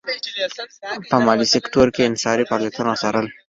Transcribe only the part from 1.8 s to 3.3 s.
کې یې انحصاري فعالیتونه څارل.